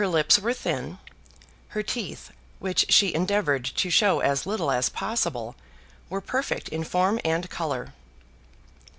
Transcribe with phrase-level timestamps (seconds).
[0.00, 0.98] Her lips were thin.
[1.76, 5.54] Her teeth, which she endeavoured to show as little as possible,
[6.08, 7.92] were perfect in form and colour.